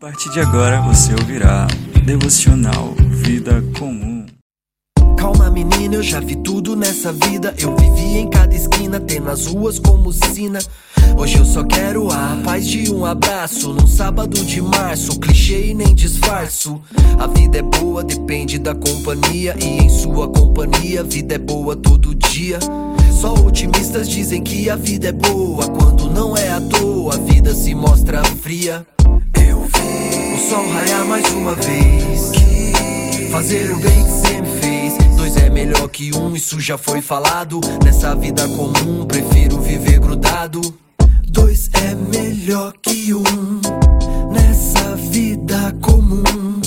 [0.00, 1.66] A partir de agora você ouvirá
[2.06, 4.24] Devocional Vida Comum.
[5.14, 7.54] Calma, menina, eu já vi tudo nessa vida.
[7.58, 10.58] Eu vivi em cada esquina, tem nas ruas como sina.
[11.18, 13.74] Hoje eu só quero a paz de um abraço.
[13.74, 16.80] Num sábado de março, clichê e nem disfarço.
[17.18, 19.54] A vida é boa, depende da companhia.
[19.60, 22.58] E em sua companhia, a vida é boa todo dia.
[23.12, 25.68] Só otimistas dizem que a vida é boa.
[25.68, 28.86] Quando não é à toa, a vida se mostra fria.
[29.74, 32.32] Vi o sol raiar mais uma vez.
[33.30, 35.16] Fazer o bem que sempre fez.
[35.16, 37.60] Dois é melhor que um, isso já foi falado.
[37.84, 40.60] Nessa vida comum, prefiro viver grudado.
[41.28, 43.60] Dois é melhor que um.
[44.32, 46.60] Nessa vida comum,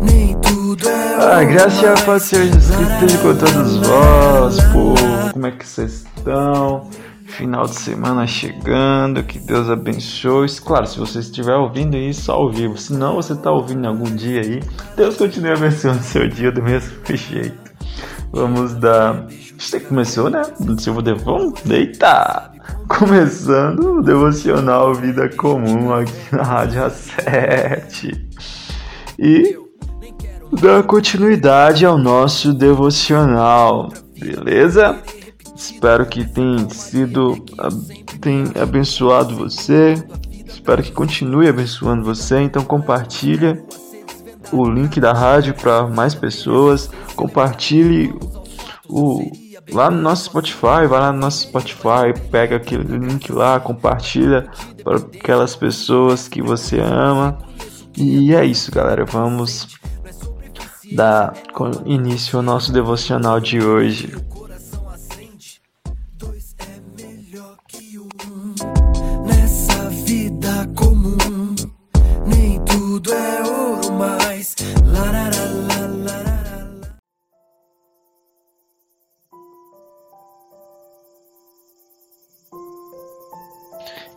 [0.00, 1.14] nem tudo é.
[1.20, 5.32] Ah, graças a Deus, Senhor Jesus Cristo, esteja com todos vós, povo.
[5.32, 6.88] Como é que vocês estão?
[7.30, 10.48] Final de semana chegando, que Deus abençoe.
[10.60, 14.40] Claro, se você estiver ouvindo isso ao vivo, se não você está ouvindo algum dia
[14.40, 14.60] aí,
[14.96, 17.70] Deus continue abençoando seu dia do mesmo jeito.
[18.32, 19.26] Vamos dar.
[19.58, 20.42] Você começou, né?
[20.78, 22.52] Se eu vou Eita!
[22.88, 28.20] Começando o devocional Vida Comum aqui na Rádio A7.
[29.18, 29.56] E
[30.60, 34.98] dar continuidade ao nosso devocional, beleza?
[35.60, 37.36] Espero que tenha sido
[38.18, 39.94] tenha abençoado você.
[40.46, 42.40] Espero que continue abençoando você.
[42.40, 43.62] Então compartilha
[44.50, 46.90] o link da rádio para mais pessoas.
[47.14, 48.10] Compartilhe
[48.88, 49.30] o
[49.70, 54.50] lá no nosso Spotify, vai lá no nosso Spotify, pega aquele link lá, compartilha
[54.82, 57.36] para aquelas pessoas que você ama.
[57.94, 59.04] E é isso, galera.
[59.04, 59.68] Vamos
[60.90, 61.34] dar
[61.84, 64.10] início ao nosso devocional de hoje.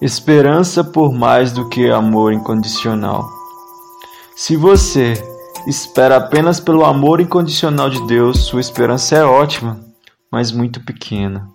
[0.03, 3.25] Esperança por mais do que amor incondicional.
[4.35, 5.13] Se você
[5.65, 9.79] espera apenas pelo amor incondicional de Deus, sua esperança é ótima,
[10.29, 11.49] mas muito pequena.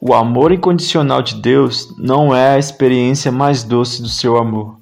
[0.00, 4.78] O amor incondicional de Deus não é a experiência mais doce do seu amor.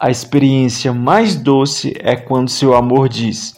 [0.00, 3.54] A experiência mais doce é quando seu amor diz: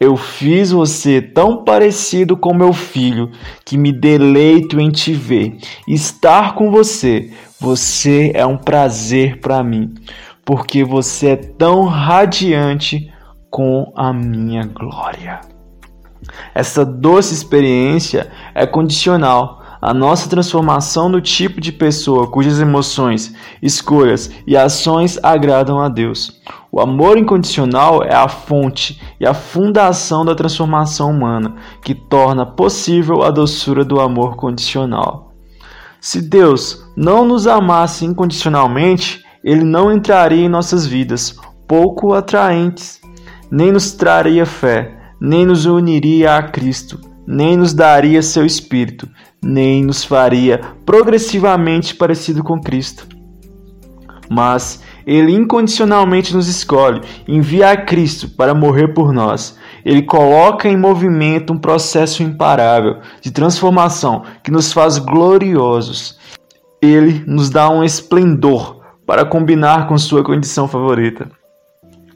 [0.00, 3.30] eu fiz você tão parecido com meu filho
[3.66, 5.58] que me deleito em te ver.
[5.86, 7.30] Estar com você,
[7.60, 9.92] você é um prazer para mim,
[10.42, 13.12] porque você é tão radiante
[13.50, 15.40] com a minha glória.
[16.54, 24.30] Essa doce experiência é condicional a nossa transformação no tipo de pessoa cujas emoções, escolhas
[24.46, 26.40] e ações agradam a Deus.
[26.70, 33.22] O amor incondicional é a fonte e a fundação da transformação humana, que torna possível
[33.22, 35.32] a doçura do amor condicional.
[36.00, 41.36] Se Deus não nos amasse incondicionalmente, ele não entraria em nossas vidas,
[41.66, 43.00] pouco atraentes,
[43.50, 49.08] nem nos traria fé, nem nos uniria a Cristo, nem nos daria seu espírito,
[49.40, 53.06] nem nos faria progressivamente parecido com Cristo.
[54.28, 59.56] Mas ele incondicionalmente nos escolhe, envia a Cristo para morrer por nós.
[59.84, 66.18] Ele coloca em movimento um processo imparável de transformação que nos faz gloriosos.
[66.82, 71.30] Ele nos dá um esplendor para combinar com sua condição favorita.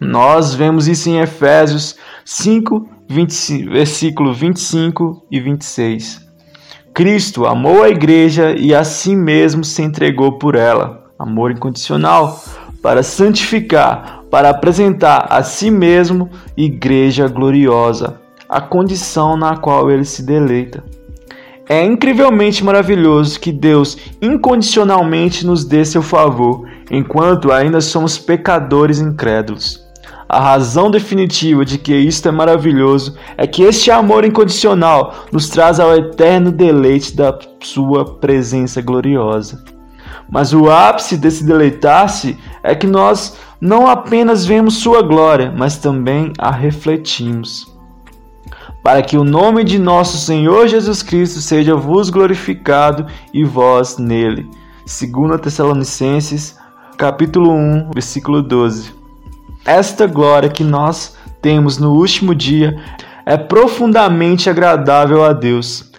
[0.01, 6.25] Nós vemos isso em Efésios 5, 20, versículo 25 e 26.
[6.93, 12.43] Cristo amou a igreja e a si mesmo se entregou por ela, amor incondicional,
[12.81, 20.23] para santificar, para apresentar a si mesmo igreja gloriosa, a condição na qual ele se
[20.23, 20.85] deleita.
[21.69, 29.84] É incrivelmente maravilhoso que Deus incondicionalmente nos dê seu favor, enquanto ainda somos pecadores incrédulos.
[30.29, 35.79] A razão definitiva de que isto é maravilhoso é que este amor incondicional nos traz
[35.79, 39.63] ao eterno deleite da sua presença gloriosa.
[40.31, 46.33] Mas o ápice desse deleitar-se é que nós não apenas vemos sua glória, mas também
[46.39, 47.73] a refletimos.
[48.83, 54.49] Para que o nome de nosso Senhor Jesus Cristo seja vos glorificado e vós nele.
[54.85, 56.59] 2 Tessalonicenses,
[56.97, 59.04] capítulo 1, versículo 12.
[59.65, 62.77] Esta glória que nós temos no último dia
[63.25, 65.91] é profundamente agradável a Deus.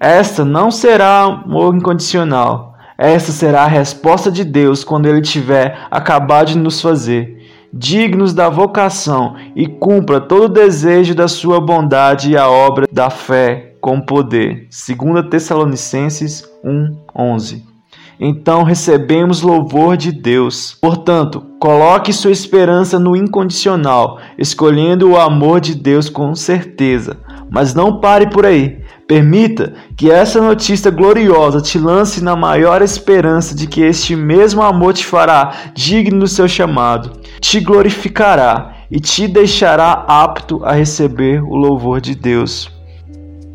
[0.00, 2.74] Esta não será amor incondicional.
[2.96, 7.40] Essa será a resposta de Deus quando Ele tiver acabado de nos fazer
[7.72, 13.08] dignos da vocação e cumpra todo o desejo da sua bondade e a obra da
[13.08, 14.68] fé com poder.
[14.70, 17.71] 2 Tessalonicenses 1:11.
[18.18, 20.76] Então recebemos louvor de Deus.
[20.80, 27.18] Portanto, coloque sua esperança no incondicional, escolhendo o amor de Deus com certeza.
[27.50, 28.80] Mas não pare por aí.
[29.06, 34.94] Permita que essa notícia gloriosa te lance na maior esperança de que este mesmo amor
[34.94, 41.54] te fará digno do seu chamado, te glorificará e te deixará apto a receber o
[41.54, 42.71] louvor de Deus.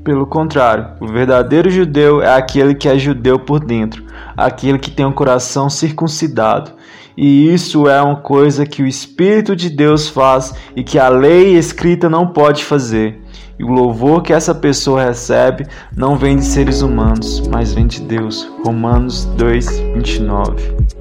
[0.08, 4.06] Pelo contrário, o verdadeiro judeu é aquele que é judeu por dentro,
[4.38, 6.72] aquele que tem o um coração circuncidado.
[7.18, 11.58] E isso é uma coisa que o Espírito de Deus faz e que a lei
[11.58, 13.22] escrita não pode fazer.
[13.60, 18.00] E o louvor que essa pessoa recebe não vem de seres humanos, mas vem de
[18.00, 18.50] Deus.
[18.64, 20.97] Romanos 2, 29.